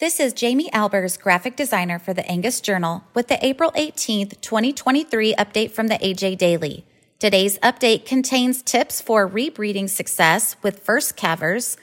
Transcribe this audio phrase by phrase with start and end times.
[0.00, 5.36] This is Jamie Albers, graphic designer for the Angus Journal, with the April 18th, 2023
[5.36, 6.84] update from the AJ Daily.
[7.20, 11.76] Today's update contains tips for rebreeding success with first calvers,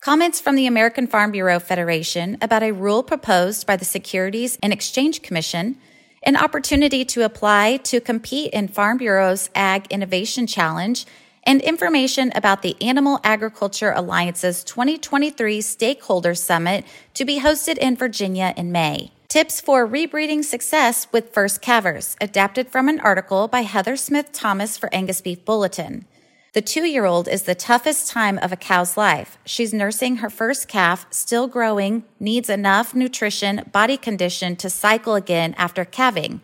[0.00, 4.72] comments from the American Farm Bureau Federation about a rule proposed by the Securities and
[4.72, 5.76] Exchange Commission,
[6.22, 11.04] an opportunity to apply to compete in Farm Bureau's Ag Innovation Challenge,
[11.46, 18.52] and information about the Animal Agriculture Alliance's 2023 Stakeholder Summit to be hosted in Virginia
[18.56, 19.12] in May.
[19.28, 24.76] Tips for rebreeding success with first calvers, adapted from an article by Heather Smith Thomas
[24.76, 26.04] for Angus Beef Bulletin.
[26.52, 29.36] The two year old is the toughest time of a cow's life.
[29.44, 35.54] She's nursing her first calf, still growing, needs enough nutrition, body condition to cycle again
[35.58, 36.40] after calving.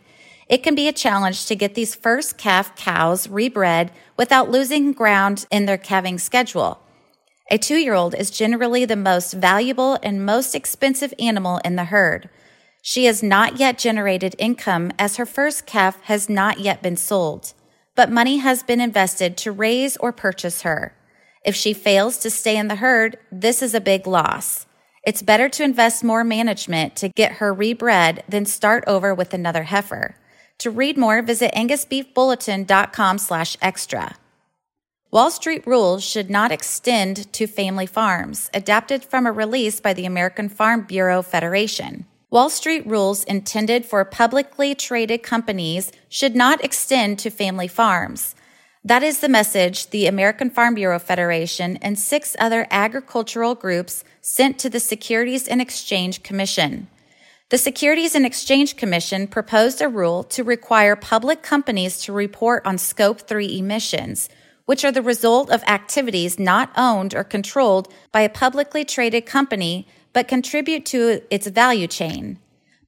[0.52, 5.46] It can be a challenge to get these first calf cows rebred without losing ground
[5.50, 6.78] in their calving schedule.
[7.50, 11.86] A two year old is generally the most valuable and most expensive animal in the
[11.86, 12.28] herd.
[12.82, 17.54] She has not yet generated income as her first calf has not yet been sold,
[17.94, 20.94] but money has been invested to raise or purchase her.
[21.46, 24.66] If she fails to stay in the herd, this is a big loss.
[25.02, 29.62] It's better to invest more management to get her rebred than start over with another
[29.62, 30.14] heifer.
[30.62, 34.14] To read more, visit angusbeefbulletin.com slash extra.
[35.10, 40.06] Wall Street rules should not extend to family farms, adapted from a release by the
[40.06, 42.06] American Farm Bureau Federation.
[42.30, 48.36] Wall Street rules intended for publicly traded companies should not extend to family farms.
[48.84, 54.60] That is the message the American Farm Bureau Federation and six other agricultural groups sent
[54.60, 56.86] to the Securities and Exchange Commission.
[57.52, 62.78] The Securities and Exchange Commission proposed a rule to require public companies to report on
[62.78, 64.30] Scope 3 emissions,
[64.64, 69.86] which are the result of activities not owned or controlled by a publicly traded company
[70.14, 72.38] but contribute to its value chain.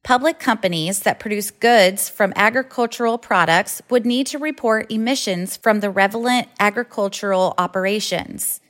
[0.03, 5.91] Public companies that produce goods from agricultural products would need to report emissions from the
[5.91, 8.63] relevant agricultural operations.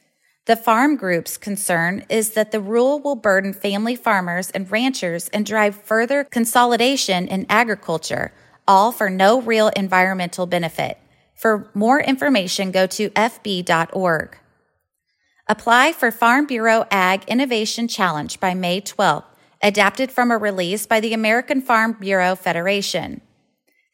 [0.46, 5.46] The farm group's concern is that the rule will burden family farmers and ranchers and
[5.46, 8.30] drive further consolidation in agriculture,
[8.68, 10.98] all for no real environmental benefit.
[11.34, 14.38] For more information, go to fb.org.
[15.48, 19.24] Apply for Farm Bureau Ag Innovation Challenge by May 12th,
[19.62, 23.22] adapted from a release by the American Farm Bureau Federation.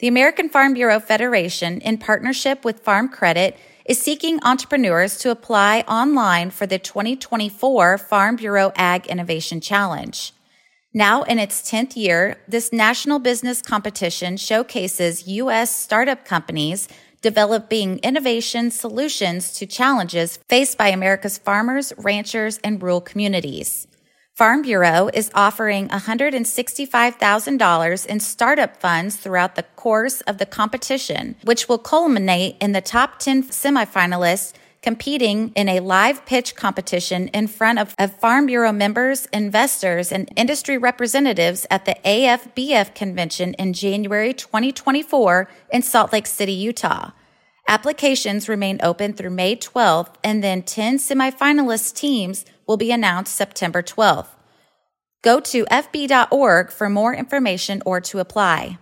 [0.00, 5.80] The American Farm Bureau Federation, in partnership with Farm Credit, is seeking entrepreneurs to apply
[5.88, 10.32] online for the 2024 Farm Bureau Ag Innovation Challenge.
[10.92, 15.74] Now in its 10th year, this national business competition showcases U.S.
[15.74, 16.88] startup companies
[17.22, 23.86] developing innovation solutions to challenges faced by America's farmers, ranchers, and rural communities.
[24.40, 31.68] Farm Bureau is offering $165,000 in startup funds throughout the course of the competition, which
[31.68, 37.78] will culminate in the top 10 semifinalists competing in a live pitch competition in front
[37.78, 44.32] of, of, Farm Bureau members, investors, and industry representatives at the AFBF convention in January
[44.32, 47.10] 2024 in Salt Lake City, Utah.
[47.70, 53.80] Applications remain open through May 12th, and then 10 semifinalist teams will be announced September
[53.80, 54.26] 12th.
[55.22, 58.78] Go to fb.org for more information or to apply.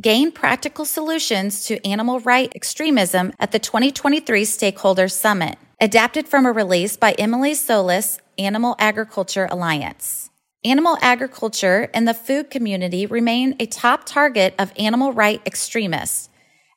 [0.00, 6.52] Gain practical solutions to animal right extremism at the 2023 Stakeholders Summit, adapted from a
[6.52, 10.30] release by Emily Solis, Animal Agriculture Alliance.
[10.64, 16.29] Animal agriculture and the food community remain a top target of animal right extremists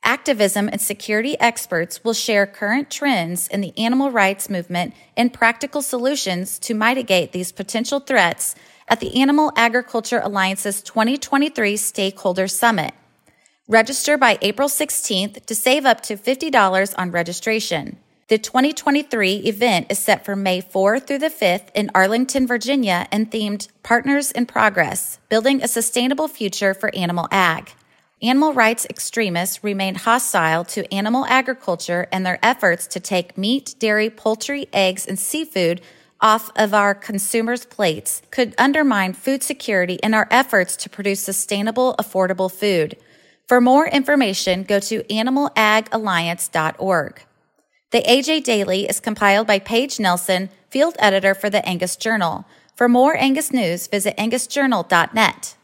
[0.03, 5.81] activism, and security experts will share current trends in the animal rights movement and practical
[5.81, 8.55] solutions to mitigate these potential threats
[8.87, 12.93] at the Animal Agriculture Alliance's 2023 Stakeholder Summit.
[13.67, 17.97] Register by April 16th to save up to $50 on registration.
[18.27, 23.29] The 2023 event is set for May 4th through the 5th in Arlington, Virginia, and
[23.29, 27.73] themed Partners in Progress Building a Sustainable Future for Animal Ag
[28.23, 34.09] animal rights extremists remain hostile to animal agriculture and their efforts to take meat, dairy,
[34.09, 35.81] poultry, eggs, and seafood
[36.21, 41.95] off of our consumers' plates could undermine food security and our efforts to produce sustainable,
[41.99, 42.95] affordable food.
[43.45, 47.21] For more information, go to animalagalliance.org.
[47.91, 52.45] The AJ Daily is compiled by Paige Nelson, field editor for the Angus Journal.
[52.75, 55.55] For more Angus news, visit angusjournal.net.